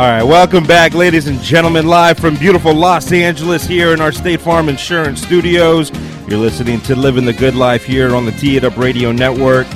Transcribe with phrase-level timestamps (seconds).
[0.00, 4.12] All right, welcome back, ladies and gentlemen, live from beautiful Los Angeles here in our
[4.12, 5.92] State Farm Insurance Studios.
[6.26, 9.66] You're listening to Living the Good Life here on the Tee It Up Radio Network.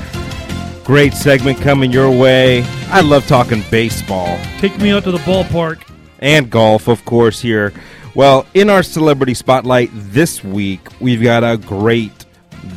[0.82, 2.62] Great segment coming your way.
[2.88, 5.86] I love talking baseball Take me out to the ballpark.
[6.20, 7.74] and golf, of course, here.
[8.14, 12.24] Well, in our celebrity spotlight this week, we've got a great,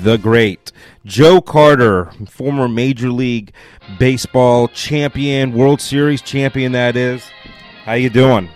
[0.04, 0.74] the great
[1.05, 3.54] Joe Carter, former Major League
[3.98, 6.74] Baseball champion, World Series champion.
[6.74, 7.24] That is.
[7.88, 8.50] How you doing?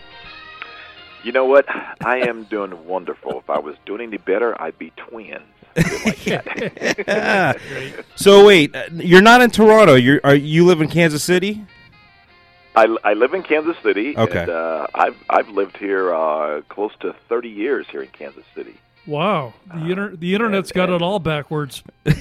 [1.24, 1.66] You know what?
[2.04, 3.40] I am doing wonderful.
[3.40, 5.40] If I was doing any better, I'd be twins.
[6.06, 7.58] Like.
[8.18, 9.96] So wait, uh, you're not in Toronto.
[9.96, 11.66] You're are you live in Kansas City?
[12.76, 14.18] I, I live in Kansas City.
[14.18, 14.42] Okay.
[14.42, 18.76] And, uh, I've I've lived here uh, close to 30 years here in Kansas City.
[19.08, 21.84] Wow, the inter- the internet's got it all backwards.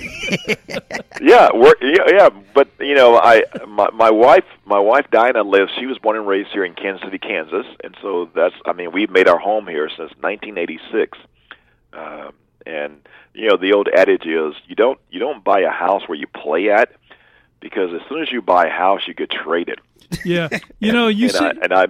[1.21, 2.29] Yeah, we're, yeah, yeah.
[2.55, 5.71] But you know, I my, my wife my wife Dinah lives.
[5.79, 8.55] She was born and raised here in Kansas City, Kansas, and so that's.
[8.65, 11.19] I mean, we've made our home here since 1986.
[11.93, 12.33] Um,
[12.65, 16.17] and you know, the old adage is you don't you don't buy a house where
[16.17, 16.93] you play at,
[17.61, 19.81] because as soon as you buy a house, you get traded.
[20.25, 21.85] Yeah, you know, you and see, I, and I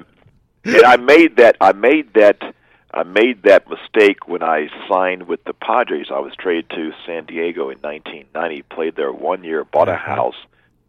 [0.64, 2.49] and I made that I made that
[3.00, 6.08] I made that mistake when I signed with the Padres.
[6.10, 8.62] I was traded to San Diego in 1990.
[8.62, 10.14] Played there one year, bought a Uh-huh.
[10.16, 10.34] house,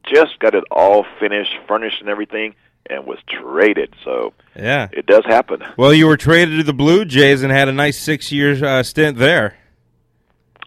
[0.05, 2.53] just got it all finished, furnished, and everything,
[2.89, 3.93] and was traded.
[4.03, 4.89] So Yeah.
[4.91, 5.63] it does happen.
[5.77, 8.83] Well, you were traded to the Blue Jays and had a nice six year uh,
[8.83, 9.55] stint there.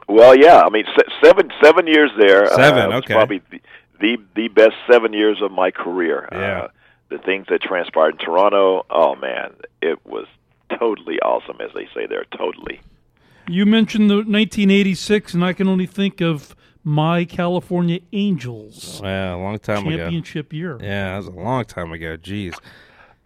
[0.08, 0.62] Well, yeah.
[0.62, 2.46] I mean, se- seven seven years there.
[2.54, 3.14] Seven, uh, okay.
[3.14, 3.60] Probably the,
[4.00, 6.26] the the best seven years of my career.
[6.32, 6.38] Yeah.
[6.62, 6.68] Uh,
[7.10, 8.86] the things that transpired in Toronto.
[8.90, 9.52] Oh man,
[9.82, 10.26] it was
[10.78, 12.24] totally awesome, as they say there.
[12.36, 12.80] Totally.
[13.48, 19.38] you mentioned the 1986, and I can only think of my California Angels Yeah, a
[19.38, 19.96] long time ago.
[19.96, 20.78] championship year.
[20.80, 22.16] Yeah, that was a long time ago.
[22.16, 22.58] Jeez.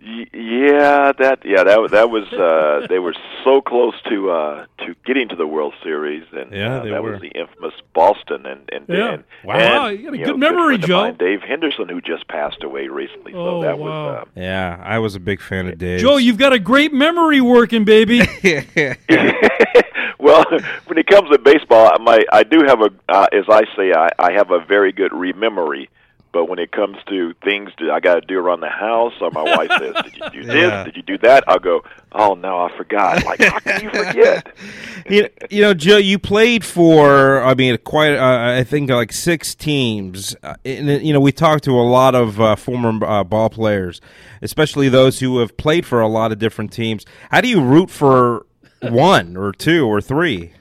[0.01, 4.67] Y- Yeah, that yeah that wa- that was uh they were so close to uh
[4.87, 7.13] to getting to the World Series and Yeah, uh, they that were.
[7.13, 9.15] was the infamous Boston and and, Yeah.
[9.15, 11.01] and Wow, and, you got a know, good memory, friend Joe.
[11.03, 13.87] mine, Dave Henderson who just passed away recently so Oh, that wow.
[13.87, 15.99] was uh, Yeah, I was a big fan of Dave.
[16.01, 18.21] Joe, you've got a great memory working, baby.
[20.21, 20.45] well,
[20.87, 24.11] when it comes to baseball, my I do have a, uh, as I say, I,
[24.19, 25.89] I have a very good rememory.
[26.33, 29.31] But when it comes to things that I got to do around the house, or
[29.31, 30.85] my wife says, "Did you do this?
[30.85, 34.57] Did you do that?" I'll go, "Oh no, I forgot." Like, how can you forget?
[35.11, 39.55] you, you know, Joe, you played for, I mean, quite, uh, I think, like six
[39.55, 40.35] teams.
[40.43, 44.01] Uh, and, you know, we talked to a lot of uh, former uh, ball players,
[44.41, 47.05] especially those who have played for a lot of different teams.
[47.31, 48.47] How do you root for
[48.81, 50.53] one or two or three?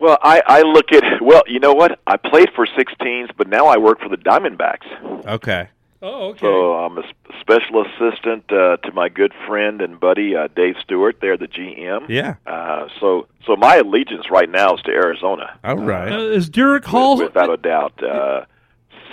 [0.00, 2.00] Well, I, I look at well, you know what?
[2.06, 5.26] I played for six teams, but now I work for the Diamondbacks.
[5.26, 5.68] Okay.
[6.00, 6.40] oh, okay.
[6.40, 7.02] So I'm a
[7.40, 11.18] special assistant uh, to my good friend and buddy uh, Dave Stewart.
[11.20, 12.08] They're the GM.
[12.08, 12.36] Yeah.
[12.46, 15.58] Uh, so so my allegiance right now is to Arizona.
[15.62, 16.10] All right.
[16.10, 17.18] Uh, is Derrick Hall?
[17.18, 18.02] without a doubt.
[18.02, 18.46] Uh,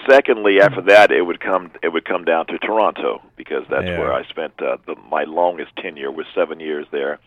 [0.10, 4.00] secondly, after that, it would come it would come down to Toronto because that's Yeah.
[4.00, 7.20] where I spent uh, the, my longest tenure was seven years there.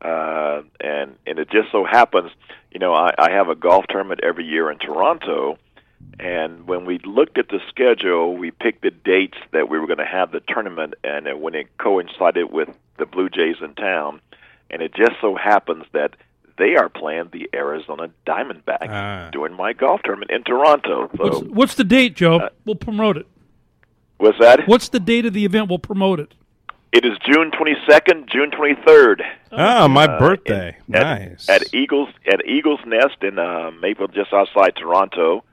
[0.00, 2.30] Uh, and and it just so happens,
[2.70, 5.58] you know, I, I have a golf tournament every year in Toronto.
[6.20, 9.98] And when we looked at the schedule, we picked the dates that we were going
[9.98, 12.68] to have the tournament, and when it coincided with
[12.98, 14.20] the Blue Jays in town,
[14.70, 16.14] and it just so happens that
[16.58, 19.28] they are playing the Arizona Diamondbacks Ah.
[19.32, 21.10] during my golf tournament in Toronto.
[21.16, 22.40] So What's, what's the date, Joe?
[22.40, 23.26] Uh, we'll promote it.
[24.18, 24.66] what's that?
[24.66, 25.68] What's the date of the event?
[25.68, 26.32] We'll promote it.
[26.96, 29.22] It is June twenty second, June twenty third.
[29.52, 30.78] Oh, my uh, birthday.
[30.94, 31.46] at, nice.
[31.46, 35.44] at Eagles at Eagles Nest in uh, Maple, just outside Toronto,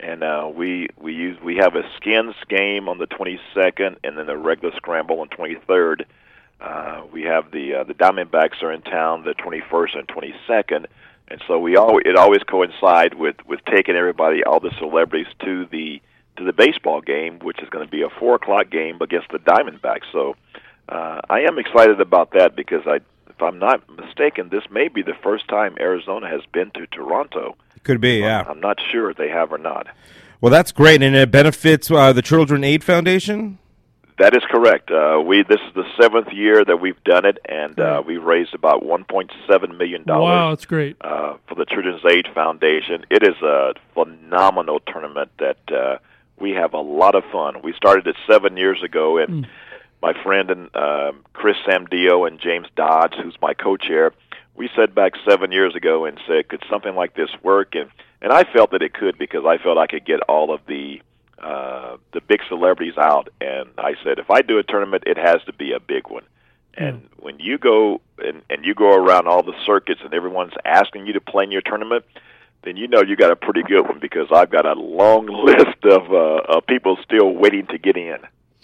[0.00, 4.18] and uh, we we use we have a skins game on the twenty second, and
[4.18, 6.04] then the regular scramble on twenty third.
[6.60, 10.34] Uh, we have the uh, the Diamondbacks are in town the twenty first and twenty
[10.48, 10.88] second,
[11.28, 15.64] and so we all it always coincide with with taking everybody all the celebrities to
[15.66, 16.02] the
[16.38, 19.38] to the baseball game, which is going to be a four o'clock game against the
[19.38, 20.10] Diamondbacks.
[20.10, 20.34] So
[20.88, 22.96] uh, I am excited about that because I,
[23.28, 27.56] if I'm not mistaken, this may be the first time Arizona has been to Toronto.
[27.84, 28.44] Could be, yeah.
[28.48, 29.86] I'm not sure if they have or not.
[30.40, 33.58] Well, that's great, and it benefits uh, the Children Aid Foundation.
[34.18, 34.90] That is correct.
[34.90, 38.52] Uh, we this is the seventh year that we've done it, and uh, we've raised
[38.52, 40.24] about 1.7 million dollars.
[40.24, 40.96] Wow, that's great.
[41.00, 43.06] uh, for the Children's Aid Foundation.
[43.10, 45.98] It is a phenomenal tournament that uh,
[46.38, 47.62] we have a lot of fun.
[47.62, 49.46] We started it seven years ago, and
[50.02, 54.12] my friend and um, Chris Samdio and James Dodds, who's my co-chair,
[54.54, 57.74] we sat back seven years ago and said, could something like this work?
[57.74, 57.90] And
[58.20, 61.00] and I felt that it could because I felt I could get all of the
[61.38, 65.36] uh, the big celebrities out, and I said, if I do a tournament, it has
[65.46, 66.24] to be a big one.
[66.74, 67.22] And mm.
[67.22, 71.12] when you go and, and you go around all the circuits and everyone's asking you
[71.12, 72.04] to play in your tournament,
[72.64, 75.84] then you know you got a pretty good one because I've got a long list
[75.84, 78.18] of, uh, of people still waiting to get in.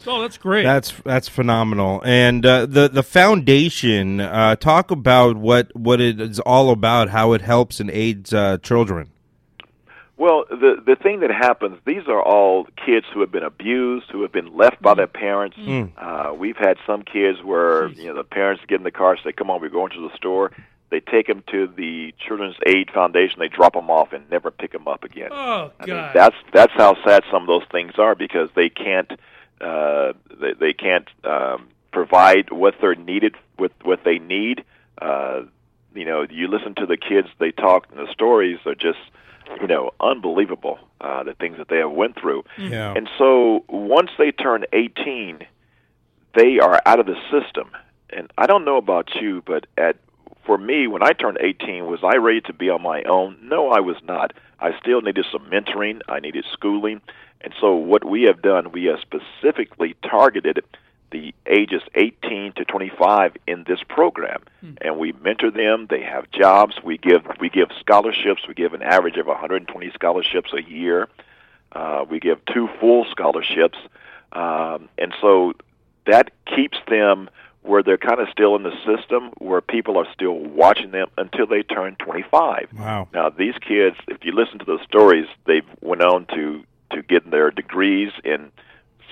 [0.06, 0.64] Oh, that's great.
[0.64, 2.02] That's that's phenomenal.
[2.05, 7.32] And uh, the the foundation, uh, talk about what what it is all about, how
[7.32, 9.11] it helps and aids uh, children.
[10.17, 14.23] Well, the the thing that happens, these are all kids who have been abused, who
[14.23, 15.56] have been left by their parents.
[15.56, 15.91] Mm.
[15.97, 17.97] Uh, we've had some kids where Jeez.
[17.97, 20.14] you know the parents get in the car, say, "Come on, we're going to the
[20.17, 20.52] store."
[20.90, 23.40] They take them to the Children's Aid Foundation.
[23.40, 25.31] They drop them off and never pick them up again.
[25.32, 25.81] Oh God!
[25.81, 29.11] I mean, that's that's how sad some of those things are because they can't
[29.64, 34.64] uh, they, they can't um, provide what they're needed with what they need.
[35.00, 35.43] Uh,
[35.94, 38.99] you know, you listen to the kids; they talk, and the stories are just
[39.61, 42.44] you know, unbelievable uh, the things that they have went through.
[42.58, 42.94] Yeah.
[42.94, 45.46] And so once they turn 18,
[46.34, 47.70] they are out of the system.
[48.11, 49.96] And I don't know about you, but at
[50.44, 53.38] for me, when I turned 18, was I ready to be on my own?
[53.43, 54.34] No, I was not.
[54.61, 56.00] I still needed some mentoring.
[56.06, 57.00] I needed schooling.
[57.44, 60.64] And so what we have done, we have specifically targeted
[61.11, 64.76] the ages 18 to 25 in this program, mm.
[64.81, 65.87] and we mentor them.
[65.88, 66.75] They have jobs.
[66.82, 68.49] We give we give scholarships.
[68.49, 71.08] We give an average of 120 scholarships a year.
[71.70, 73.79] Uh, we give two full scholarships,
[74.32, 75.52] um, and so
[76.06, 77.29] that keeps them
[77.62, 81.47] where they're kind of still in the system, where people are still watching them until
[81.47, 82.69] they turn 25.
[82.76, 83.08] Wow!
[83.12, 87.31] Now these kids, if you listen to those stories, they went on to to get
[87.31, 88.50] their degrees in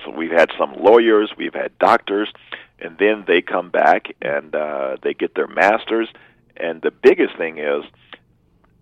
[0.03, 2.31] so we've had some lawyers, we've had doctors,
[2.79, 6.09] and then they come back and uh, they get their masters.
[6.57, 7.83] And the biggest thing is,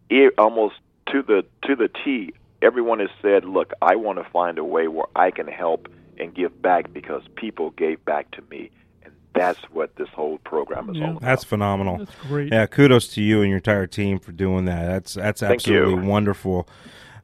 [0.10, 0.76] it, almost
[1.12, 4.88] to the to the T, everyone has said, "Look, I want to find a way
[4.88, 5.88] where I can help
[6.18, 8.72] and give back because people gave back to me."
[9.04, 11.04] And that's what this whole program is yeah.
[11.04, 11.22] all about.
[11.22, 12.00] That's phenomenal.
[12.00, 12.52] That's great.
[12.52, 14.88] Yeah, kudos to you and your entire team for doing that.
[14.88, 16.10] That's that's absolutely Thank you.
[16.10, 16.68] wonderful.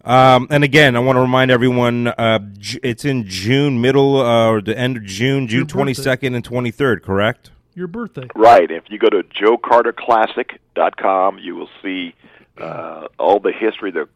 [0.08, 2.40] Um, and again, I want to remind everyone uh,
[2.82, 6.72] it's in June, middle uh, or the end of June, June twenty second and twenty
[6.72, 7.04] third.
[7.04, 7.52] Correct?
[7.76, 8.72] Your birthday, right?
[8.72, 12.16] If you go to joecarterclassic.com, you will see
[12.58, 14.08] uh, all the history, the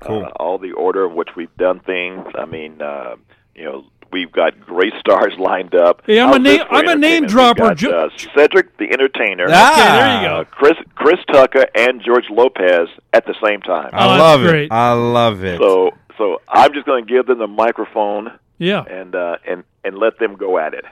[0.00, 0.24] cool.
[0.24, 2.24] Uh, all the order in which we've done things.
[2.38, 3.16] I mean, uh,
[3.56, 6.02] you know, We've got great stars lined up.
[6.06, 6.62] Hey, I'm a name.
[6.70, 7.74] I'm a name dropper.
[7.74, 9.46] Got, uh, Cedric the Entertainer.
[9.48, 10.40] Ah, okay, there you go.
[10.40, 13.90] Uh, Chris Chris Tucker and George Lopez at the same time.
[13.92, 14.48] I oh, love it.
[14.48, 14.72] Great.
[14.72, 15.58] I love it.
[15.60, 18.38] So so I'm just going to give them the microphone.
[18.58, 18.82] Yeah.
[18.82, 20.84] And uh, and and let them go at it.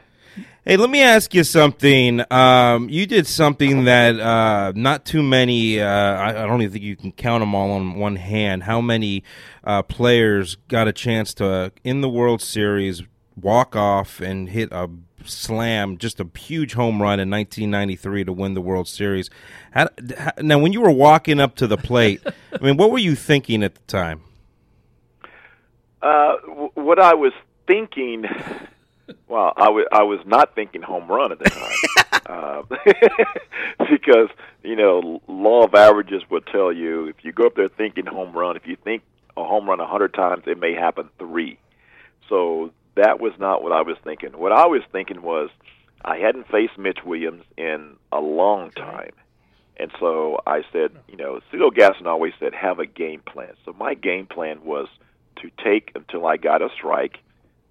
[0.69, 2.23] Hey, let me ask you something.
[2.31, 5.81] Um, you did something that uh, not too many.
[5.81, 8.65] Uh, I, I, don't even think you can count them all on one hand.
[8.65, 9.25] How many
[9.65, 13.03] uh, players got a chance to in the World Series
[13.35, 14.91] walk off and hit a
[15.25, 19.31] slam, just a huge home run in 1993 to win the World Series?
[19.71, 19.89] How,
[20.19, 22.21] how, now, when you were walking up to the plate,
[22.53, 24.21] I mean, what were you thinking at the time?
[26.02, 26.35] Uh,
[26.75, 27.33] what I was
[27.67, 28.25] thinking
[29.29, 32.62] well, I, w- I was not thinking home run at the time uh,
[33.91, 34.29] because
[34.62, 38.33] you know law of averages would tell you if you go up there thinking home
[38.33, 39.03] run, if you think
[39.37, 41.59] a home run a hundred times, it may happen three.
[42.29, 44.31] So that was not what I was thinking.
[44.37, 45.50] What I was thinking was
[46.05, 49.12] I hadn't faced Mitch Williams in a long time.
[49.79, 53.53] And so I said, you know, Cito Gaston always said, have a game plan.
[53.65, 54.88] So my game plan was
[55.37, 57.19] to take until I got a strike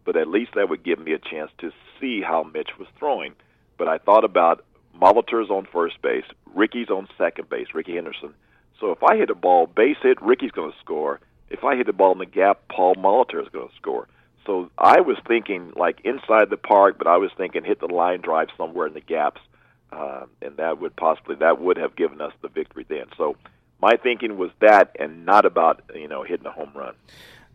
[0.07, 3.35] but at least that would give me a chance to see how Mitch was throwing.
[3.77, 4.63] But I thought about
[4.99, 6.23] Molitor's on first base,
[6.55, 8.33] Rickey's on second base, Rickey Henderson.
[8.79, 11.19] So if I hit a ball base hit, Rickey's going to score.
[11.49, 14.07] If I hit the ball in the gap, Paul Molitor is going to score.
[14.45, 18.21] So I was thinking like inside the park, but I was thinking hit the line
[18.21, 19.41] drive somewhere in the gaps,
[19.91, 23.07] uh, and that would possibly that would have given us the victory then.
[23.17, 23.35] So
[23.81, 26.95] my thinking was that, and not about you know hitting a home run.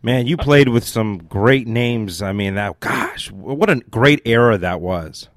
[0.05, 2.21] Man, you played with some great names.
[2.21, 5.29] I mean, that gosh, what a great era that was.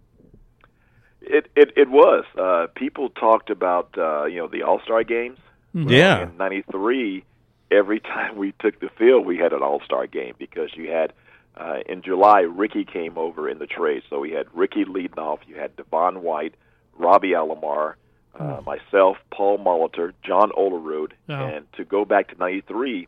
[1.22, 2.24] It it, it was.
[2.36, 5.38] Uh, people talked about uh, you know the All Star games.
[5.72, 5.88] Mm-hmm.
[5.88, 6.22] Yeah.
[6.24, 7.24] In '93,
[7.70, 11.12] every time we took the field, we had an All Star game because you had
[11.56, 15.38] uh, in July Rickey came over in the trade, so we had Rickey leading off.
[15.46, 16.54] You had Devon White,
[16.98, 17.94] Robbie Alomar,
[18.34, 18.64] uh, mm.
[18.64, 21.34] myself, Paul Molitor, John Olerud, oh.
[21.34, 23.06] and to go back to '93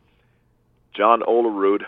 [0.95, 1.83] John Olerud,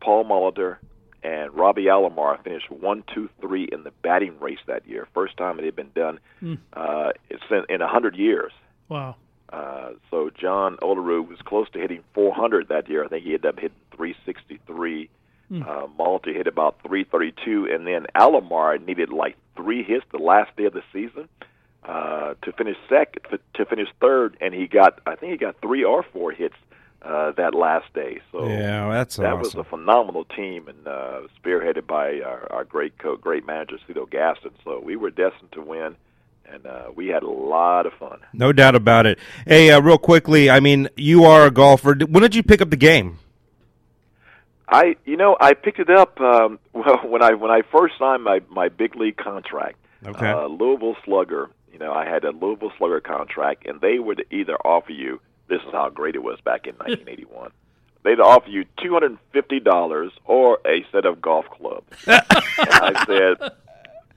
[0.00, 0.76] Paul Molitor,
[1.22, 5.08] and Robbie Alomar finished one, two, three in the batting race that year.
[5.14, 6.58] First time it had been done mm.
[6.74, 8.52] uh, in, in a hundred years.
[8.88, 9.16] Wow.
[9.50, 13.04] Uh, so John Olerud was close to hitting 400 that year.
[13.04, 15.08] I think he ended up hitting 363.
[15.62, 20.64] Uh, Molitor hit about 332, and then Alomar needed like three hits the last day
[20.64, 21.28] of the season
[21.84, 25.84] uh, to finish second, to finish third, and he got I think he got three
[25.84, 26.56] or four hits
[27.04, 28.20] uh, that last day.
[28.32, 29.38] So Yeah, that's that awesome.
[29.40, 34.06] was a phenomenal team, and uh, spearheaded by our, our great co- great manager Cito
[34.06, 34.52] Gaston.
[34.64, 35.96] So we were destined to win,
[36.50, 38.20] and uh, we had a lot of fun.
[38.32, 39.18] No doubt about it.
[39.46, 41.94] Hey, uh, real quickly, I mean, you are a golfer.
[41.94, 43.18] When did you pick up the game?
[44.66, 48.24] I, you know, I picked it up um, well when I when I first signed
[48.24, 49.76] my my big league contract.
[50.06, 50.30] Okay.
[50.30, 51.50] Uh, Louisville Slugger.
[51.72, 55.20] You know, I had a Louisville Slugger contract, and they would either offer you.
[55.48, 57.50] This is how great it was back in 1981.
[58.04, 61.86] They'd offer you two hundred and fifty dollars or a set of golf clubs.
[62.06, 62.20] and
[62.58, 63.52] I said,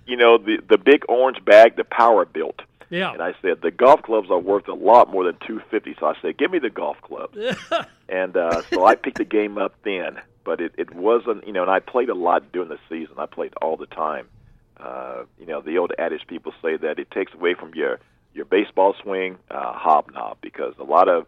[0.06, 2.60] you know, the the big orange bag, the PowerBilt.
[2.90, 3.14] Yeah.
[3.14, 5.96] And I said the golf clubs are worth a lot more than two fifty.
[6.00, 7.38] So I said, give me the golf clubs.
[8.10, 11.62] and uh, so I picked the game up then, but it, it wasn't, you know.
[11.62, 13.16] And I played a lot during the season.
[13.18, 14.28] I played all the time.
[14.76, 18.00] Uh, you know, the old adage people say that it takes away from your
[18.38, 21.26] your baseball swing, uh, hobnob, because a lot of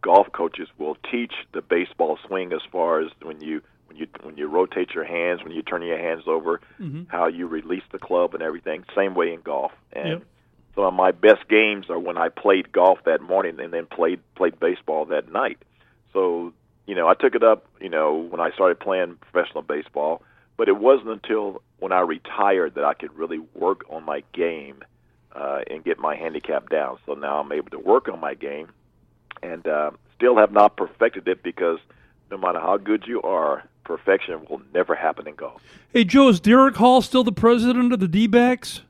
[0.00, 4.36] golf coaches will teach the baseball swing as far as when you when you when
[4.38, 6.60] you rotate your hands, when you turn your hands over,
[7.08, 8.84] how you release the club and everything.
[8.96, 9.72] Same way in golf.
[9.92, 10.22] And Yep.
[10.76, 14.20] some of my best games are when I played golf that morning and then played
[14.36, 15.58] played baseball that night.
[16.12, 16.52] So
[16.86, 17.66] you know, I took it up.
[17.80, 20.22] You know, when I started playing professional baseball,
[20.56, 24.84] but it wasn't until when I retired that I could really work on my game
[25.34, 26.98] uh, and get my handicap down.
[27.06, 28.68] So now I'm able to work on my game,
[29.42, 31.78] and uh, still have not perfected it because
[32.30, 35.62] no matter how good you are, perfection will never happen in golf.
[35.92, 38.82] Hey, Joe, is Derrick Hall still the president of the D backs?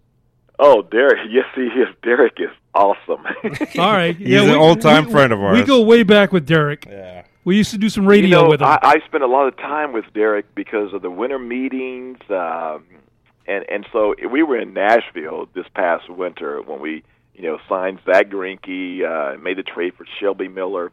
[0.59, 1.89] Oh, Derrick, yes, he is.
[2.03, 3.25] Derrick is awesome.
[3.79, 4.17] All right.
[4.17, 5.59] He's an old-time friend of ours.
[5.59, 6.87] We go way back with Derrick.
[6.89, 7.25] Yeah.
[7.45, 8.69] We used to do some radio you know, with him.
[8.69, 12.85] I, I spent a lot of time with Derrick because of the winter meetings, um,
[13.47, 17.03] and and so we were in Nashville this past winter when we,
[17.35, 20.93] you know, signed Zack Greinke, uh, made a trade for Shelby Miller,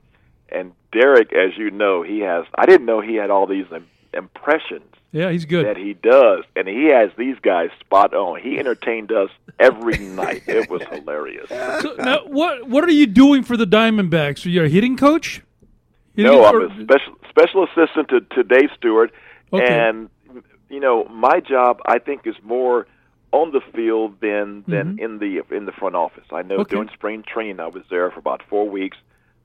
[0.50, 2.46] and Derrick, as you know, he has.
[2.56, 3.66] I didn't know he had all these
[4.14, 5.66] impressions yeah, he's good.
[5.66, 8.40] that he does, and he has these guys spot on.
[8.42, 9.30] He entertained us
[9.60, 10.44] every night.
[10.48, 11.50] It was hilarious.
[11.82, 14.46] So, now, what what are you doing for the Diamondbacks?
[14.46, 15.42] Are you a hitting coach?
[16.16, 19.12] Hitting No, I'm or- a special special assistant to, to Dave Stewart,
[19.54, 19.66] Okay.
[19.68, 20.10] and
[20.70, 22.88] you know my job I think is more
[23.32, 26.26] on the field than than in the in the front office.
[26.32, 26.62] I know Mm-hmm.
[26.62, 26.76] Okay.
[26.76, 28.98] during spring training I was there for about four weeks.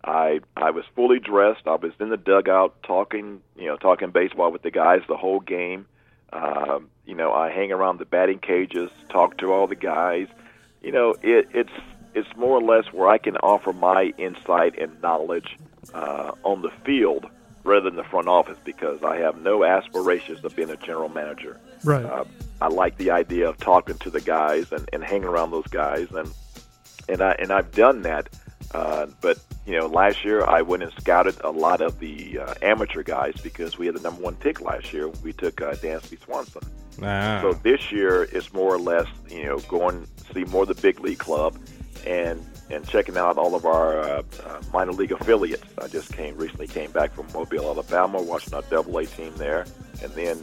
[0.04, 1.66] I I was fully dressed.
[1.66, 5.40] I was in the dugout talking you know talking baseball with the guys the whole
[5.40, 5.86] game.
[6.32, 10.28] Um, you know I hang around the batting cages, talk to all the guys.
[10.82, 11.72] You know it, it's
[12.14, 15.56] it's more or less where I can offer my insight and knowledge
[15.92, 17.26] uh, on the field
[17.64, 21.58] rather than the front office because I have no aspirations of being a general manager.
[21.82, 22.04] right.
[22.04, 22.24] Uh,
[22.60, 26.10] I like the idea of talking to the guys and, and hanging around those guys,
[26.12, 26.32] and
[27.08, 28.28] and I and I've done that.
[28.72, 32.54] Uh, but you know, last year I went and scouted a lot of the uh,
[32.62, 35.08] amateur guys because we had the number one pick last year.
[35.08, 36.62] We took uh, Dansby Swanson.
[37.02, 37.40] Ah.
[37.42, 40.74] So this year it's more or less, you know, going to see more of the
[40.74, 41.58] big league club
[42.06, 45.64] and and checking out all of our uh, uh, minor league affiliates.
[45.80, 49.66] I just came recently came back from Mobile, Alabama, watching our Double A team there,
[50.02, 50.42] and then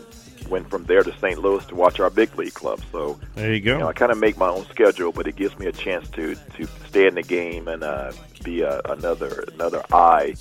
[0.50, 1.40] went from there to St.
[1.40, 2.82] Louis to watch our big league club.
[2.92, 3.88] So there you you know, go.
[3.88, 6.68] I kind of make my own schedule, but it gives me a chance to to
[6.88, 8.12] stay in the game and uh,
[8.44, 10.36] be a, another another eye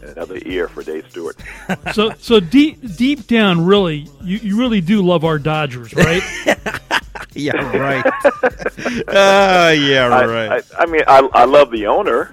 [0.00, 1.36] and another ear for Dave Stewart.
[1.92, 6.22] so so deep deep down, really, you, you really do love our Dodgers, right?
[7.34, 8.04] Yeah, right.
[9.08, 10.64] Ah, yeah, I, right.
[10.78, 12.32] I, I mean, I, I love the owner.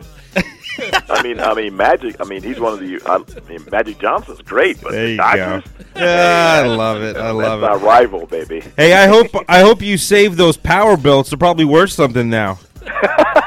[1.10, 2.16] I mean, I mean, Magic.
[2.20, 3.00] I mean, he's one of the.
[3.06, 5.64] I, I mean, Magic Johnson's great, but there the you Dodgers.
[5.94, 6.00] go.
[6.00, 7.18] Yeah, I love it.
[7.18, 7.84] I love that's our it.
[7.86, 8.64] rival, baby.
[8.78, 11.30] Hey, I hope I hope you save those PowerBilts.
[11.30, 12.60] They're probably worth something now.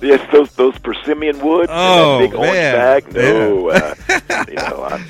[0.00, 2.74] Yes, those those persimmon wood Oh, big orange man.
[2.74, 3.12] bag.
[3.14, 3.94] No, uh,
[4.48, 5.04] you know, I'm,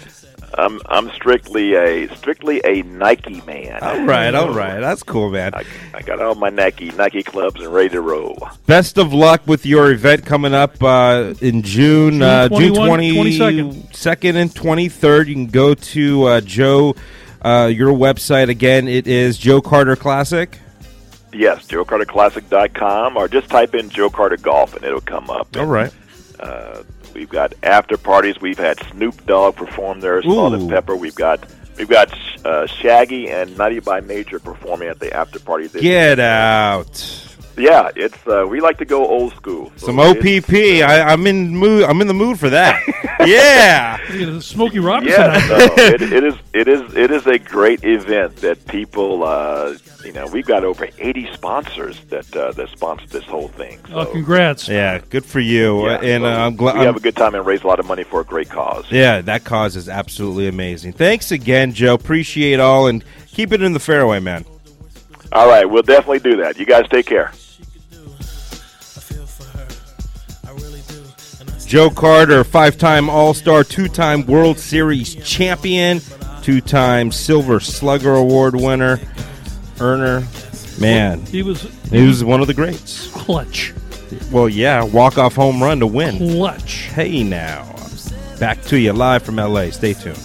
[0.62, 3.82] I'm I'm strictly a strictly a Nike man.
[3.82, 4.78] All right, all right.
[4.80, 5.54] That's cool, man.
[5.54, 8.48] I, I got all my Nike Nike clubs and ready to roll.
[8.66, 13.88] Best of luck with your event coming up uh, in June, June uh, June 22nd
[13.90, 15.26] 22nd and 23rd.
[15.26, 16.94] You can go to uh, Joe,
[17.42, 18.86] uh, your website again.
[18.86, 20.58] It is Joe Carter Classic.
[21.32, 25.56] Yes, JoeCarterClassic.com, or just type in Joe Carter Golf and it'll come up.
[25.56, 25.90] All right.
[26.38, 26.82] Uh,
[27.14, 28.40] we've got after parties.
[28.40, 30.98] We've had Snoop Dogg perform there, Salt-N-Pepa.
[30.98, 32.12] We've got we've got
[32.44, 35.66] uh, Shaggy and Naughty by Nature performing at the after party.
[35.66, 37.31] This Get out.
[37.56, 39.72] Yeah, it's uh, we like to go old school.
[39.76, 40.54] So Some it's- OPP.
[40.88, 41.84] I, I'm in mood.
[41.84, 42.82] I'm in the mood for that.
[43.26, 43.98] yeah.
[44.12, 45.20] You know, Smokey Robinson.
[45.20, 46.34] Yes, no, it, it is.
[46.54, 46.94] It is.
[46.94, 49.22] It is a great event that people.
[49.24, 53.78] Uh, you know, we've got over 80 sponsors that uh, that sponsor this whole thing.
[53.88, 54.66] So, Oh, congrats.
[54.68, 54.98] Yeah.
[55.10, 55.86] Good for you.
[55.86, 56.78] yeah, and so uh, I'm glad.
[56.78, 58.84] we have a good time and raise a lot of money for a great cause.
[58.90, 60.94] Yeah, that cause is absolutely amazing.
[60.94, 61.94] Thanks again, Joe.
[61.94, 64.44] Appreciate all and keep it in the fairway, man.
[65.30, 66.58] All right, we'll definitely do that.
[66.58, 67.32] You guys take care.
[71.72, 76.02] Joe Carter, five time All Star, two time World Series champion,
[76.42, 79.00] two time Silver Slugger Award winner,
[79.80, 80.22] earner.
[80.78, 83.10] Man, He was he was one of the greats.
[83.12, 83.72] clutch.
[84.30, 86.18] Well, yeah, walk off home run to win.
[86.18, 86.88] Clutch.
[86.92, 87.74] Hey, now.
[88.38, 89.70] Back to you live from LA.
[89.70, 90.18] Stay tuned.